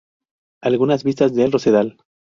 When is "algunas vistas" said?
0.63-1.35